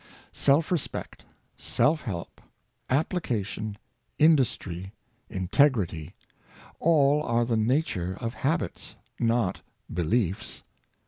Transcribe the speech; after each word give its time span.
Self 0.33 0.71
respect, 0.71 1.25
self 1.55 2.01
help, 2.01 2.41
application, 2.89 3.77
industry, 4.17 4.93
integrity— 5.29 6.15
all 6.79 7.21
are 7.21 7.43
of 7.43 7.49
the 7.49 7.55
nature 7.57 8.17
of 8.19 8.33
habits, 8.33 8.95
not 9.19 9.61
beliefs. 9.93 10.63